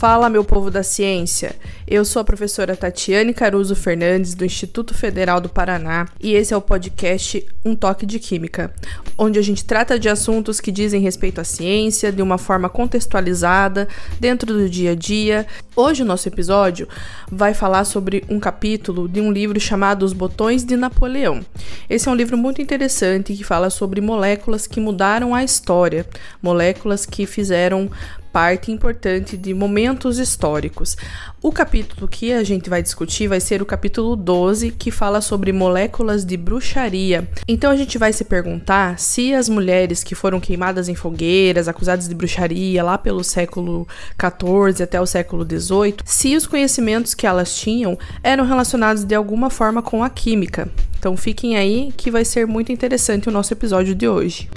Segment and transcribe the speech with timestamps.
[0.00, 1.54] Fala, meu povo da ciência!
[1.86, 6.56] Eu sou a professora Tatiane Caruso Fernandes, do Instituto Federal do Paraná, e esse é
[6.56, 8.72] o podcast Um Toque de Química,
[9.18, 13.86] onde a gente trata de assuntos que dizem respeito à ciência de uma forma contextualizada,
[14.18, 15.46] dentro do dia a dia.
[15.76, 16.88] Hoje, o nosso episódio
[17.30, 21.44] vai falar sobre um capítulo de um livro chamado Os Botões de Napoleão.
[21.90, 26.06] Esse é um livro muito interessante que fala sobre moléculas que mudaram a história,
[26.40, 27.90] moléculas que fizeram
[28.32, 30.96] parte importante de momentos históricos.
[31.42, 35.52] O capítulo que a gente vai discutir vai ser o capítulo 12, que fala sobre
[35.52, 37.28] moléculas de bruxaria.
[37.48, 42.08] Então a gente vai se perguntar se as mulheres que foram queimadas em fogueiras, acusadas
[42.08, 47.54] de bruxaria lá pelo século 14 até o século 18, se os conhecimentos que elas
[47.56, 50.68] tinham eram relacionados de alguma forma com a química.
[50.98, 54.48] Então fiquem aí que vai ser muito interessante o nosso episódio de hoje.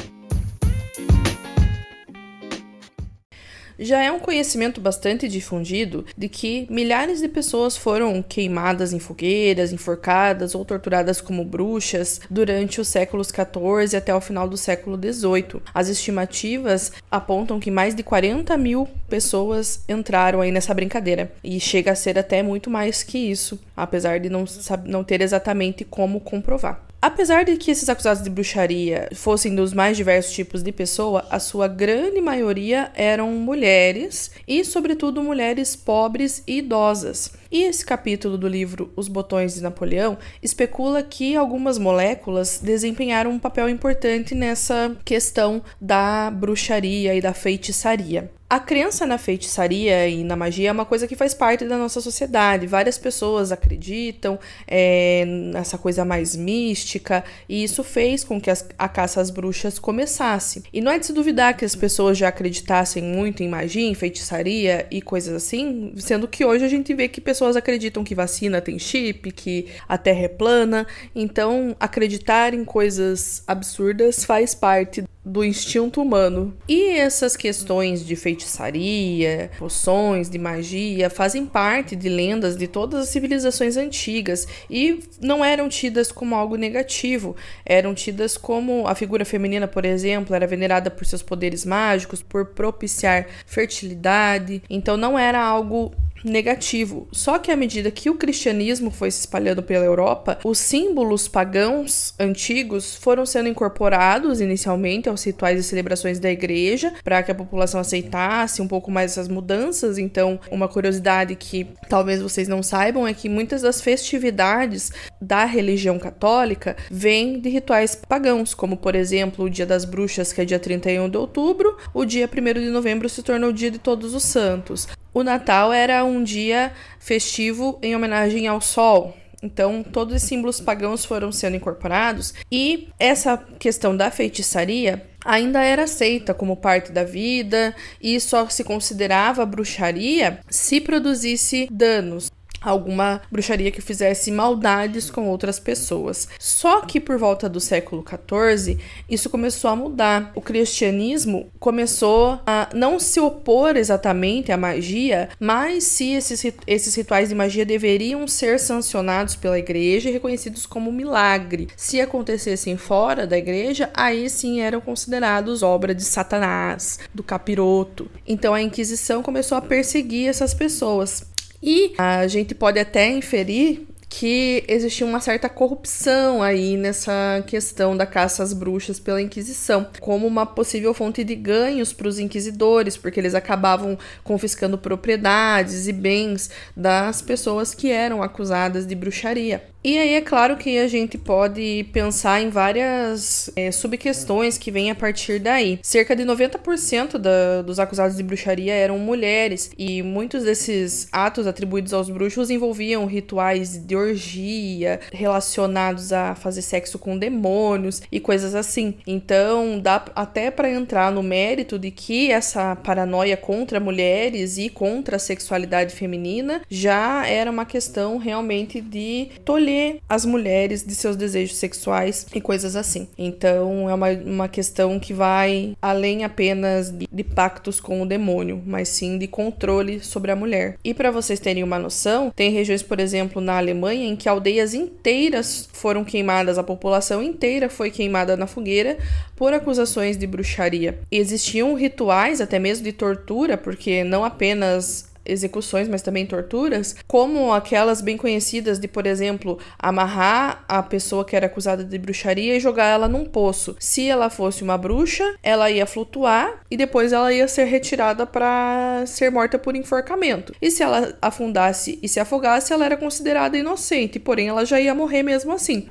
[3.78, 9.74] Já é um conhecimento bastante difundido de que milhares de pessoas foram queimadas em fogueiras,
[9.74, 15.62] enforcadas ou torturadas como bruxas durante os séculos 14 até o final do século 18.
[15.74, 21.92] As estimativas apontam que mais de 40 mil pessoas entraram aí nessa brincadeira e chega
[21.92, 24.46] a ser até muito mais que isso, apesar de não,
[24.86, 26.93] não ter exatamente como comprovar.
[27.04, 31.38] Apesar de que esses acusados de bruxaria fossem dos mais diversos tipos de pessoa, a
[31.38, 37.34] sua grande maioria eram mulheres e, sobretudo, mulheres pobres e idosas.
[37.52, 43.40] E esse capítulo do livro Os Botões de Napoleão especula que algumas moléculas desempenharam um
[43.40, 48.32] papel importante nessa questão da bruxaria e da feitiçaria.
[48.54, 52.00] A crença na feitiçaria e na magia é uma coisa que faz parte da nossa
[52.00, 52.68] sociedade.
[52.68, 54.38] Várias pessoas acreditam
[54.68, 59.80] é, nessa coisa mais mística, e isso fez com que as, a caça às bruxas
[59.80, 60.62] começasse.
[60.72, 63.96] E não é de se duvidar que as pessoas já acreditassem muito em magia, em
[63.96, 68.62] feitiçaria e coisas assim, sendo que hoje a gente vê que pessoas acreditam que vacina
[68.62, 70.86] tem chip, que a terra é plana.
[71.16, 76.54] Então, acreditar em coisas absurdas faz parte do instinto humano.
[76.68, 83.10] E essas questões de feitiçaria, poções, de magia, fazem parte de lendas de todas as
[83.10, 87.36] civilizações antigas e não eram tidas como algo negativo,
[87.66, 92.48] eram tidas como a figura feminina, por exemplo, era venerada por seus poderes mágicos, por
[92.48, 97.08] propiciar fertilidade, então não era algo negativo.
[97.12, 102.14] Só que à medida que o cristianismo foi se espalhando pela Europa, os símbolos pagãos
[102.20, 107.80] antigos foram sendo incorporados inicialmente aos rituais e celebrações da igreja, para que a população
[107.80, 109.98] aceitasse um pouco mais essas mudanças.
[109.98, 114.92] Então, uma curiosidade que talvez vocês não saibam é que muitas das festividades
[115.22, 120.42] da religião católica vêm de rituais pagãos, como por exemplo o Dia das Bruxas, que
[120.42, 123.80] é dia 31 de outubro, o dia 1 de novembro se tornou o Dia de
[123.80, 124.88] Todos os Santos.
[125.14, 129.16] O Natal era um dia festivo em homenagem ao sol.
[129.44, 135.84] Então, todos os símbolos pagãos foram sendo incorporados e essa questão da feitiçaria ainda era
[135.84, 142.32] aceita como parte da vida e só se considerava bruxaria se produzisse danos
[142.64, 146.28] alguma bruxaria que fizesse maldades com outras pessoas.
[146.40, 148.78] Só que por volta do século XIV,
[149.10, 150.32] isso começou a mudar.
[150.36, 157.30] O cristianismo começou a não se opor exatamente à magia, mas se esses, esses rituais
[157.30, 161.68] de magia deveriam ser sancionados pela igreja e reconhecidos como milagre.
[161.76, 168.10] Se acontecessem fora da igreja, aí sim eram considerados obra de Satanás, do capiroto.
[168.28, 171.33] Então a Inquisição começou a perseguir essas pessoas.
[171.66, 178.06] E a gente pode até inferir que existia uma certa corrupção aí nessa questão da
[178.06, 183.18] caça às bruxas pela Inquisição, como uma possível fonte de ganhos para os inquisidores, porque
[183.18, 189.64] eles acabavam confiscando propriedades e bens das pessoas que eram acusadas de bruxaria.
[189.86, 194.90] E aí é claro que a gente pode pensar em várias é, subquestões que vêm
[194.90, 195.78] a partir daí.
[195.84, 201.92] Cerca de 90% da, dos acusados de bruxaria eram mulheres, e muitos desses atos atribuídos
[201.92, 208.96] aos bruxos envolviam rituais de orgia relacionados a fazer sexo com demônios e coisas assim.
[209.06, 215.18] Então dá até para entrar no mérito de que essa paranoia contra mulheres e contra
[215.18, 219.73] a sexualidade feminina já era uma questão realmente de tolher
[220.08, 223.08] as mulheres de seus desejos sexuais e coisas assim.
[223.18, 228.62] Então é uma, uma questão que vai além apenas de, de pactos com o demônio,
[228.66, 230.78] mas sim de controle sobre a mulher.
[230.84, 234.74] E para vocês terem uma noção, tem regiões, por exemplo, na Alemanha em que aldeias
[234.74, 238.98] inteiras foram queimadas, a população inteira foi queimada na fogueira
[239.36, 241.00] por acusações de bruxaria.
[241.12, 248.02] Existiam rituais até mesmo de tortura, porque não apenas execuções, mas também torturas, como aquelas
[248.02, 252.88] bem conhecidas de, por exemplo, amarrar a pessoa que era acusada de bruxaria e jogar
[252.88, 253.76] ela num poço.
[253.80, 259.04] Se ela fosse uma bruxa, ela ia flutuar e depois ela ia ser retirada para
[259.06, 260.54] ser morta por enforcamento.
[260.62, 264.94] E se ela afundasse e se afogasse, ela era considerada inocente, porém ela já ia
[264.94, 265.90] morrer mesmo assim.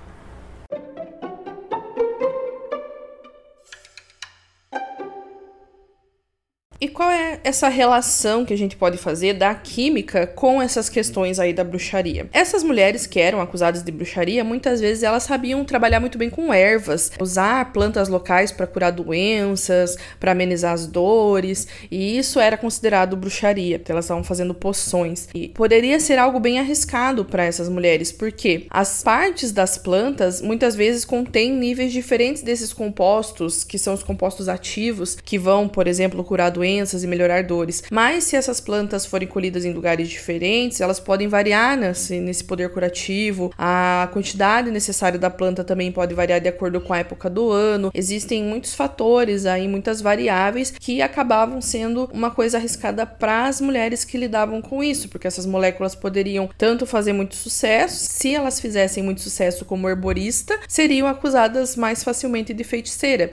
[6.82, 11.38] E qual é essa relação que a gente pode fazer da química com essas questões
[11.38, 12.28] aí da bruxaria?
[12.32, 16.52] Essas mulheres que eram acusadas de bruxaria, muitas vezes elas sabiam trabalhar muito bem com
[16.52, 23.16] ervas, usar plantas locais para curar doenças, para amenizar as dores, e isso era considerado
[23.16, 25.28] bruxaria, porque elas estavam fazendo poções.
[25.32, 30.74] E poderia ser algo bem arriscado para essas mulheres, porque as partes das plantas muitas
[30.74, 36.24] vezes contêm níveis diferentes desses compostos, que são os compostos ativos, que vão, por exemplo,
[36.24, 37.82] curar doenças doenças e melhorar dores.
[37.90, 42.70] Mas se essas plantas forem colhidas em lugares diferentes, elas podem variar nesse, nesse poder
[42.70, 43.52] curativo.
[43.58, 47.90] A quantidade necessária da planta também pode variar de acordo com a época do ano.
[47.94, 54.04] Existem muitos fatores aí, muitas variáveis que acabavam sendo uma coisa arriscada para as mulheres
[54.04, 59.02] que lidavam com isso, porque essas moléculas poderiam tanto fazer muito sucesso, se elas fizessem
[59.02, 63.30] muito sucesso como herborista, seriam acusadas mais facilmente de feiticeira.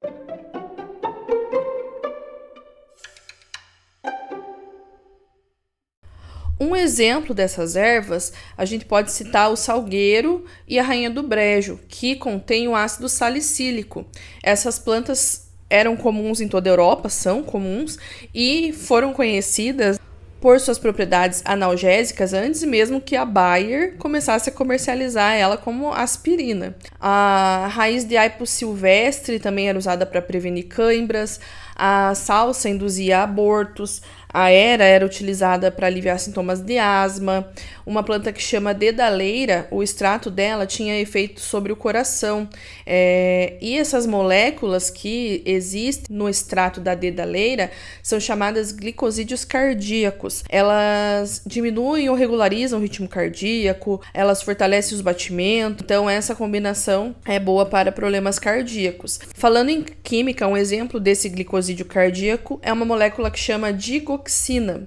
[6.59, 11.79] Um exemplo dessas ervas, a gente pode citar o salgueiro e a rainha do brejo,
[11.87, 14.05] que contém o ácido salicílico.
[14.43, 17.97] Essas plantas eram comuns em toda a Europa, são comuns,
[18.35, 19.97] e foram conhecidas
[20.41, 26.75] por suas propriedades analgésicas antes mesmo que a Bayer começasse a comercializar ela como aspirina.
[26.99, 31.39] A raiz de aipo silvestre também era usada para prevenir cãibras,
[31.75, 37.51] a salsa induzia abortos, a era era utilizada para aliviar sintomas de asma.
[37.85, 42.47] Uma planta que chama dedaleira, o extrato dela tinha efeito sobre o coração.
[42.85, 47.71] É, e essas moléculas que existem no extrato da dedaleira
[48.03, 50.43] são chamadas glicosídeos cardíacos.
[50.47, 55.83] Elas diminuem ou regularizam o ritmo cardíaco, elas fortalecem os batimentos.
[55.83, 59.19] Então, essa combinação é boa para problemas cardíacos.
[59.33, 64.18] Falando em química, um exemplo desse glicosídeo cardíaco é uma molécula que chama digo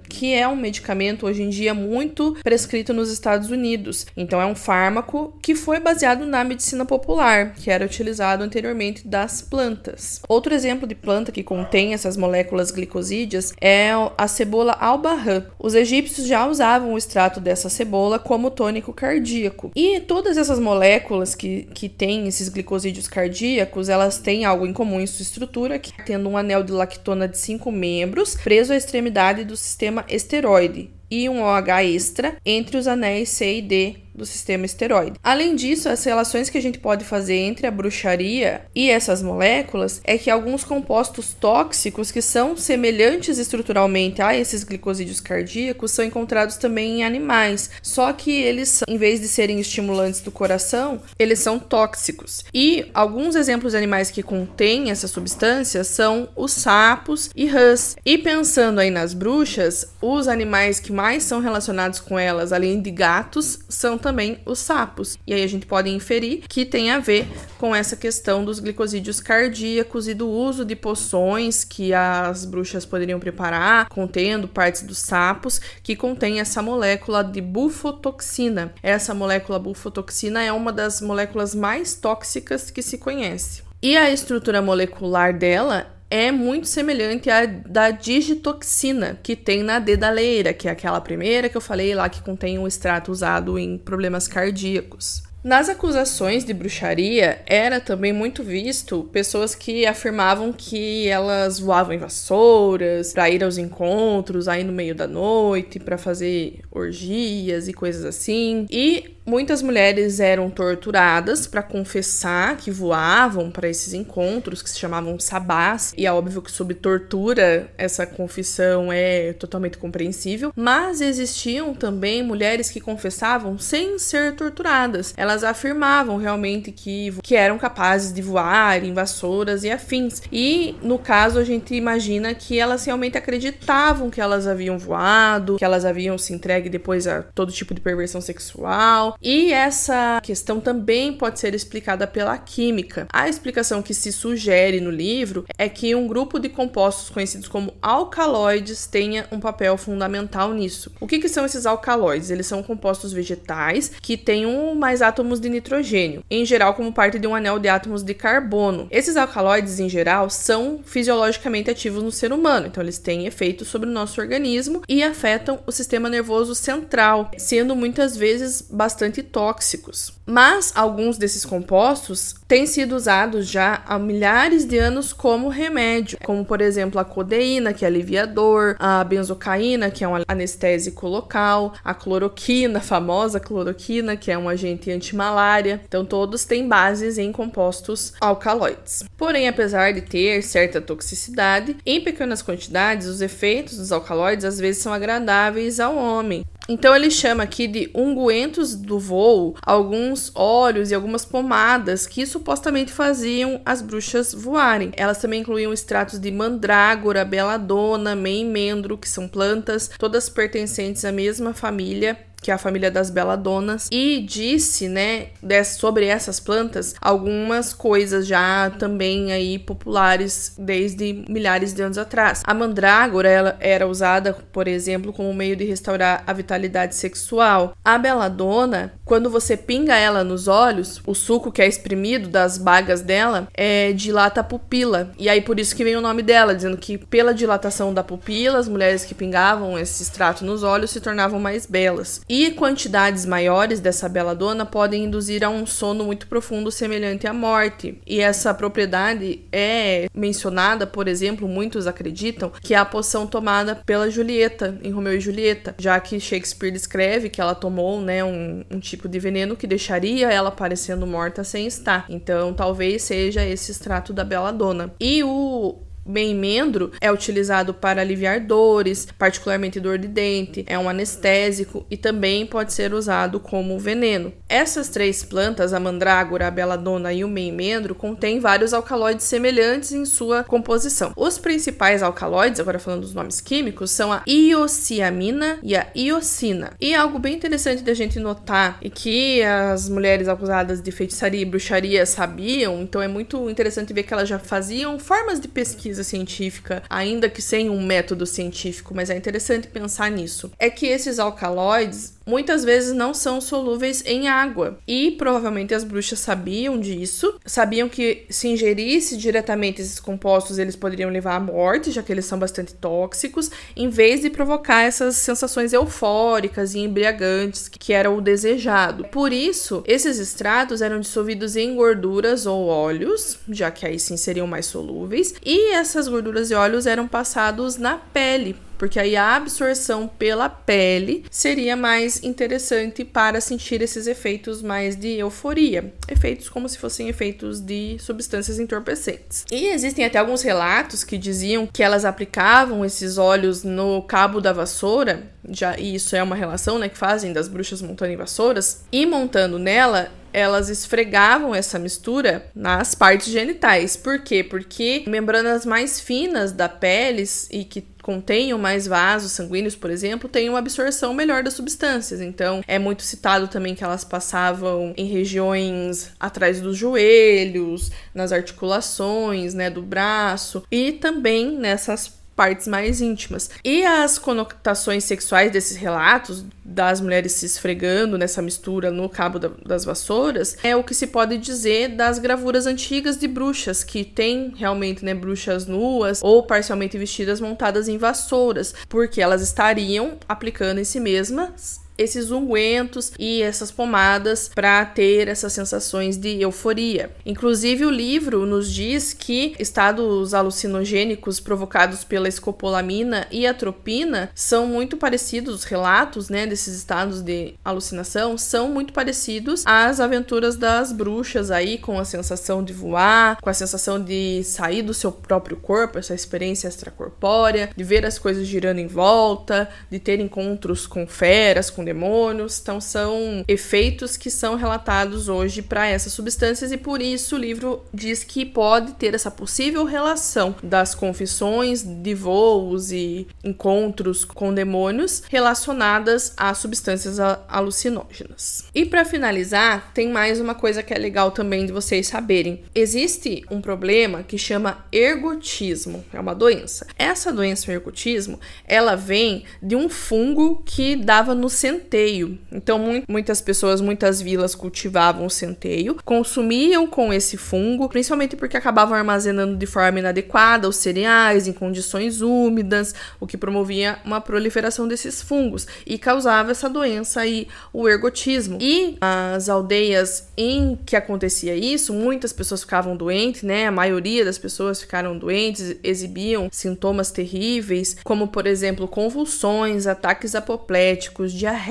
[0.08, 4.06] que é um medicamento hoje em dia muito prescrito nos Estados Unidos.
[4.17, 9.43] Então é um fármaco que foi baseado na medicina popular, que era utilizado anteriormente das
[9.43, 10.20] plantas.
[10.29, 15.44] Outro exemplo de planta que contém essas moléculas glicosídeas é a cebola albarrã.
[15.58, 19.70] Os egípcios já usavam o extrato dessa cebola como tônico cardíaco.
[19.75, 25.00] E todas essas moléculas que, que têm esses glicosídeos cardíacos, elas têm algo em comum
[25.00, 29.22] em sua estrutura, que tendo um anel de lactona de cinco membros preso à extremidade
[29.45, 34.67] do sistema esteroide e um OH extra entre os anéis C e D do sistema
[34.67, 35.19] esteroide.
[35.23, 40.00] Além disso, as relações que a gente pode fazer entre a bruxaria e essas moléculas
[40.05, 46.56] é que alguns compostos tóxicos que são semelhantes estruturalmente a esses glicosídeos cardíacos são encontrados
[46.56, 51.59] também em animais, só que eles, em vez de serem estimulantes do coração, eles são
[51.59, 52.44] tóxicos.
[52.53, 57.97] E alguns exemplos de animais que contêm essas substâncias são os sapos e rãs.
[58.04, 62.90] E pensando aí nas bruxas, os animais que mais são relacionados com elas, além de
[62.90, 65.18] gatos, são também os sapos.
[65.26, 67.26] E aí a gente pode inferir que tem a ver
[67.59, 73.18] com essa questão dos glicosídeos cardíacos e do uso de poções que as bruxas poderiam
[73.18, 78.75] preparar, contendo partes dos sapos, que contém essa molécula de bufotoxina.
[78.82, 83.62] Essa molécula bufotoxina é uma das moléculas mais tóxicas que se conhece.
[83.80, 90.52] E a estrutura molecular dela é muito semelhante à da digitoxina que tem na dedaleira,
[90.52, 94.28] que é aquela primeira que eu falei lá que contém um extrato usado em problemas
[94.28, 95.23] cardíacos.
[95.44, 101.99] Nas acusações de bruxaria, era também muito visto pessoas que afirmavam que elas voavam em
[101.99, 108.04] vassouras para ir aos encontros aí no meio da noite, para fazer orgias e coisas
[108.04, 108.66] assim.
[108.70, 115.18] E Muitas mulheres eram torturadas para confessar que voavam para esses encontros que se chamavam
[115.20, 122.20] sabás, e é óbvio que sob tortura essa confissão é totalmente compreensível, mas existiam também
[122.22, 125.14] mulheres que confessavam sem ser torturadas.
[125.16, 130.23] Elas elas afirmavam realmente que, que eram capazes de voar em vassouras e afins.
[130.31, 135.65] E no caso a gente imagina que elas realmente acreditavam que elas haviam voado, que
[135.65, 139.17] elas haviam se entregue depois a todo tipo de perversão sexual.
[139.23, 143.07] E essa questão também pode ser explicada pela química.
[143.11, 147.73] A explicação que se sugere no livro é que um grupo de compostos conhecidos como
[147.81, 150.93] alcaloides tenha um papel fundamental nisso.
[151.01, 152.31] O que, que são esses alcaloides?
[152.31, 157.19] Eles são compostos vegetais que têm um mais átomos de nitrogênio, em geral como parte
[157.19, 158.88] de um anel de átomos de carbono.
[158.91, 163.88] Esses alcaloides, em geral, são fisiologicamente ativos no ser humano, então eles têm efeito sobre
[163.88, 170.12] o nosso organismo e afetam o sistema nervoso central, sendo muitas vezes bastante tóxicos.
[170.25, 176.45] Mas alguns desses compostos têm sido usados já há milhares de anos como remédio, como
[176.45, 181.95] por exemplo a codeína, que é aliviador, a benzocaína, que é um anestésico local, a
[181.95, 185.81] cloroquina, a famosa cloroquina, que é um agente antimalária.
[185.87, 189.05] Então todos têm bases em compostos alcaloides.
[189.17, 194.83] Porém, apesar de ter certa toxicidade, em pequenas quantidades, os efeitos dos alcaloides às vezes
[194.83, 196.45] são agradáveis ao homem.
[196.69, 202.92] Então ele chama aqui de unguentos do voo alguns óleos e algumas pomadas que supostamente
[202.92, 204.92] faziam as bruxas voarem.
[204.97, 211.54] Elas também incluíam extratos de mandrágora, beladona, meimendro, que são plantas, todas pertencentes à mesma
[211.54, 215.28] família que é a família das beladonas, e disse, né,
[215.64, 222.42] sobre essas plantas algumas coisas já também aí populares desde milhares de anos atrás.
[222.44, 227.75] A mandrágora ela era usada, por exemplo, como meio de restaurar a vitalidade sexual.
[227.84, 233.02] A beladona, quando você pinga ela nos olhos, o suco que é exprimido das bagas
[233.02, 235.12] dela é dilata a pupila.
[235.18, 238.58] E aí por isso que vem o nome dela, dizendo que pela dilatação da pupila,
[238.58, 242.20] as mulheres que pingavam esse extrato nos olhos se tornavam mais belas.
[242.35, 248.01] E quantidades maiores dessa beladona podem induzir a um sono muito profundo semelhante à morte.
[248.07, 254.09] E essa propriedade é mencionada, por exemplo, muitos acreditam que é a poção tomada pela
[254.09, 258.81] Julieta em Romeu e Julieta, já que Shakespeare descreve que ela tomou, né, um, um
[258.81, 262.07] tipo de veneno que deixaria ela parecendo morta sem estar.
[262.09, 264.95] Então, talvez seja esse extrato da beladona.
[264.99, 271.87] E o Bem-mendro é utilizado para aliviar dores, particularmente dor de dente, é um anestésico
[271.88, 274.32] e também pode ser usado como veneno.
[274.49, 280.04] Essas três plantas, a mandrágora, a beladona e o meimendro, contêm vários alcaloides semelhantes em
[280.04, 281.12] sua composição.
[281.16, 286.73] Os principais alcaloides, agora falando dos nomes químicos, são a iociamina e a iocina.
[286.80, 291.44] E algo bem interessante da gente notar e que as mulheres acusadas de feitiçaria e
[291.44, 296.02] bruxaria sabiam, então é muito interessante ver que elas já faziam formas de pesquisa pesquisa
[296.02, 300.50] científica, ainda que sem um método científico, mas é interessante pensar nisso.
[300.58, 304.79] É que esses alcaloides muitas vezes não são solúveis em água.
[304.87, 311.11] E provavelmente as bruxas sabiam disso, sabiam que se ingerisse diretamente esses compostos, eles poderiam
[311.11, 315.73] levar à morte, já que eles são bastante tóxicos, em vez de provocar essas sensações
[315.73, 319.05] eufóricas e embriagantes, que era o desejado.
[319.05, 324.47] Por isso, esses extratos eram dissolvidos em gorduras ou óleos, já que aí sim seriam
[324.47, 330.09] mais solúveis, e essas gorduras e óleos eram passados na pele porque aí a absorção
[330.09, 336.79] pela pele seria mais interessante para sentir esses efeitos mais de euforia, efeitos como se
[336.79, 339.45] fossem efeitos de substâncias entorpecentes.
[339.53, 344.53] E existem até alguns relatos que diziam que elas aplicavam esses óleos no cabo da
[344.53, 348.83] vassoura, já e isso é uma relação, né, que fazem das bruxas montando em vassouras,
[348.91, 353.97] e montando nela elas esfregavam essa mistura nas partes genitais.
[353.97, 354.43] Por quê?
[354.43, 360.49] Porque membranas mais finas da pele e que contenham mais vasos sanguíneos, por exemplo, têm
[360.49, 362.21] uma absorção melhor das substâncias.
[362.21, 369.55] Então, é muito citado também que elas passavam em regiões atrás dos joelhos, nas articulações,
[369.55, 373.49] né, do braço e também nessas partes mais íntimas.
[373.64, 379.50] E as conotações sexuais desses relatos, das mulheres se esfregando nessa mistura no cabo da,
[379.64, 384.52] das vassouras, é o que se pode dizer das gravuras antigas de bruxas, que tem
[384.56, 390.84] realmente né, bruxas nuas ou parcialmente vestidas montadas em vassouras, porque elas estariam aplicando em
[390.84, 397.11] si mesmas esses ungüentos e essas pomadas para ter essas sensações de euforia.
[397.25, 404.96] Inclusive, o livro nos diz que estados alucinogênicos provocados pela escopolamina e atropina são muito
[404.96, 411.50] parecidos, os relatos né, desses estados de alucinação são muito parecidos às aventuras das bruxas
[411.50, 415.99] aí, com a sensação de voar, com a sensação de sair do seu próprio corpo,
[415.99, 421.70] essa experiência extracorpórea, de ver as coisas girando em volta, de ter encontros com feras,
[421.70, 422.59] com demônios.
[422.61, 427.85] Então, são efeitos que são relatados hoje para essas substâncias, e por isso o livro
[427.93, 435.23] diz que pode ter essa possível relação das confissões de voos e encontros com demônios
[435.29, 438.65] relacionadas a substâncias alucinógenas.
[438.75, 442.62] E para finalizar, tem mais uma coisa que é legal também de vocês saberem.
[442.75, 446.87] Existe um problema que chama ergotismo, é uma doença.
[446.99, 452.38] Essa doença, o ergotismo, ela vem de um fungo que dava no centeio.
[452.50, 459.57] Então, muitas pessoas, muitas vilas cultivavam centeio, consumiam com esse fungo, principalmente porque acabavam armazenando
[459.57, 465.67] de forma inadequada os cereais em condições úmidas, o que promovia uma proliferação desses fungos
[465.87, 468.59] e causava essa doença aí, o ergotismo.
[468.61, 473.67] E as aldeias em que acontecia isso, muitas pessoas ficavam doentes, né?
[473.67, 481.33] A maioria das pessoas ficaram doentes, exibiam sintomas terríveis, como por exemplo, convulsões, ataques apopléticos,
[481.33, 481.62] diarreia,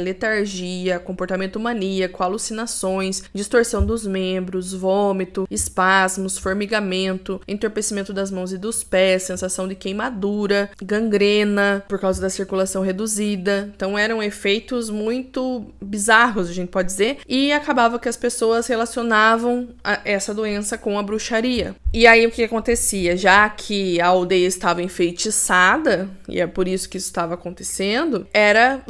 [0.00, 8.82] letargia, comportamento maníaco, alucinações, distorção dos membros, vômito, espasmos, formigamento, entorpecimento das mãos e dos
[8.82, 13.70] pés, sensação de queimadura, gangrena por causa da circulação reduzida.
[13.74, 19.68] Então eram efeitos muito bizarros, a gente pode dizer, e acabava que as pessoas relacionavam
[20.04, 21.74] essa doença com a bruxaria.
[21.92, 23.16] E aí o que acontecia?
[23.16, 28.82] Já que a aldeia estava enfeitiçada, e é por isso que isso estava acontecendo, era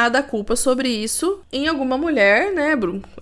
[0.00, 2.72] lançada a culpa sobre isso em alguma mulher, né,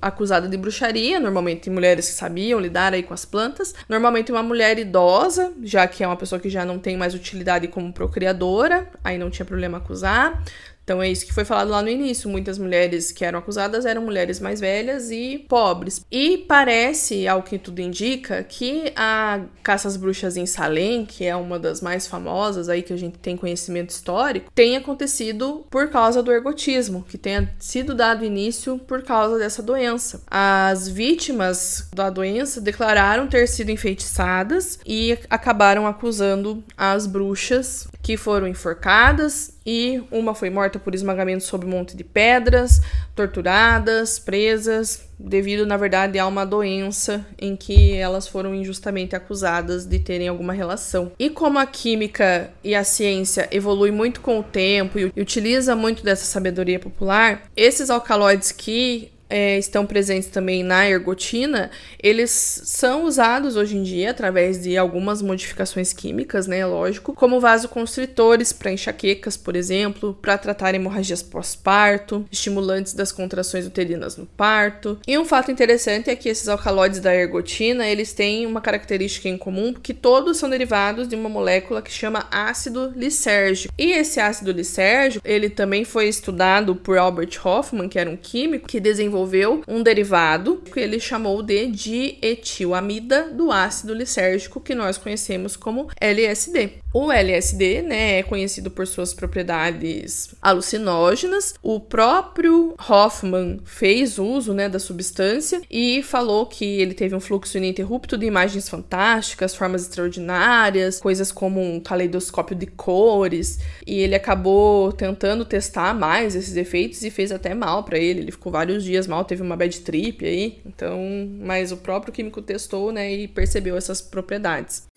[0.00, 4.78] acusada de bruxaria, normalmente mulheres que sabiam lidar aí com as plantas, normalmente uma mulher
[4.78, 9.18] idosa, já que é uma pessoa que já não tem mais utilidade como procriadora, aí
[9.18, 10.40] não tinha problema acusar.
[10.88, 12.30] Então é isso que foi falado lá no início.
[12.30, 16.02] Muitas mulheres que eram acusadas eram mulheres mais velhas e pobres.
[16.11, 21.37] E parece, ao que tudo indica, que a caça às bruxas em Salem, que é
[21.37, 26.23] uma das mais famosas aí que a gente tem conhecimento histórico, tenha acontecido por causa
[26.23, 30.23] do ergotismo, que tenha sido dado início por causa dessa doença.
[30.26, 38.49] As vítimas da doença declararam ter sido enfeitiçadas e acabaram acusando as bruxas que foram
[38.49, 42.81] enforcadas e uma foi morta por esmagamento sob um monte de pedras,
[43.15, 49.99] torturadas, presas, devido, na verdade, a uma doença em que elas foram injustamente acusadas de
[49.99, 51.12] terem alguma relação.
[51.19, 56.03] E como a química e a ciência evolui muito com o tempo e utiliza muito
[56.03, 61.71] dessa sabedoria popular, esses alcaloides que é, estão presentes também na ergotina,
[62.03, 66.64] eles são usados hoje em dia através de algumas modificações químicas, né?
[66.64, 74.17] Lógico, como vasoconstritores para enxaquecas, por exemplo, para tratar hemorragias pós-parto, estimulantes das contrações uterinas
[74.17, 74.99] no parto.
[75.07, 79.37] E um fato interessante é que esses alcaloides da ergotina, eles têm uma característica em
[79.37, 83.73] comum, que todos são derivados de uma molécula que chama ácido lisérgico.
[83.77, 88.67] E esse ácido lisérgico, ele também foi estudado por Albert Hoffman, que era um químico
[88.67, 94.98] que desenvolveu desenvolveu um derivado que ele chamou de dietilamida do ácido lisérgico, que nós
[94.98, 96.74] conhecemos como LSD.
[96.90, 101.55] O LSD, né, é conhecido por suas propriedades alucinógenas.
[101.62, 107.59] O próprio Hoffman fez uso, né, da substância e falou que ele teve um fluxo
[107.59, 114.90] ininterrupto de imagens fantásticas, formas extraordinárias, coisas como um caleidoscópio de cores, e ele acabou
[114.90, 118.20] tentando testar mais esses efeitos e fez até mal para ele.
[118.20, 120.59] Ele ficou vários dias mal, teve uma bad trip aí.
[120.64, 120.98] Então,
[121.38, 124.88] mas o próprio químico testou, né, e percebeu essas propriedades.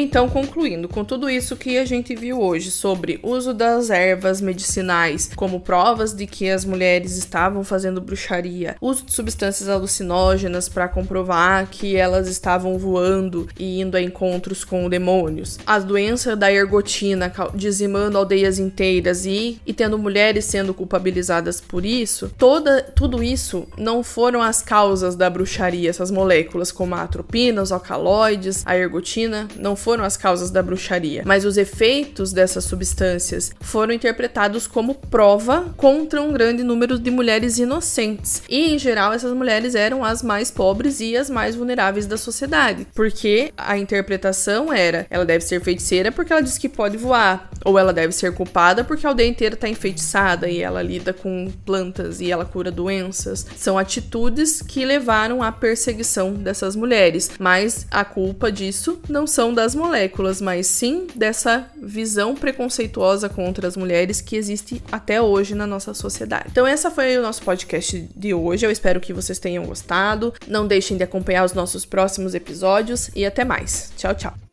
[0.00, 5.28] Então, concluindo, com tudo isso que a gente viu hoje sobre uso das ervas medicinais
[5.34, 11.66] como provas de que as mulheres estavam fazendo bruxaria, uso de substâncias alucinógenas para comprovar
[11.68, 18.16] que elas estavam voando e indo a encontros com demônios, as doenças da ergotina dizimando
[18.16, 24.40] aldeias inteiras e, e tendo mulheres sendo culpabilizadas por isso, toda, tudo isso não foram
[24.40, 29.87] as causas da bruxaria, essas moléculas como a atropina, os alcaloides, a ergotina, não foram
[29.88, 36.20] foram as causas da bruxaria, mas os efeitos dessas substâncias foram interpretados como prova contra
[36.20, 38.42] um grande número de mulheres inocentes.
[38.50, 42.86] E em geral, essas mulheres eram as mais pobres e as mais vulneráveis da sociedade,
[42.94, 47.78] porque a interpretação era: ela deve ser feiticeira porque ela diz que pode voar, ou
[47.78, 52.20] ela deve ser culpada porque a aldeia inteira está enfeitiçada e ela lida com plantas
[52.20, 53.46] e ela cura doenças.
[53.56, 59.74] São atitudes que levaram à perseguição dessas mulheres, mas a culpa disso não são das
[59.74, 65.92] moléculas, mas sim dessa visão preconceituosa contra as mulheres que existe até hoje na nossa
[65.92, 66.46] sociedade.
[66.50, 68.64] Então, essa foi o nosso podcast de hoje.
[68.64, 70.32] Eu espero que vocês tenham gostado.
[70.46, 73.92] Não deixem de acompanhar os nossos próximos episódios e até mais.
[73.98, 74.47] Tchau, tchau.